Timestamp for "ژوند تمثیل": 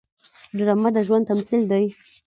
1.07-1.63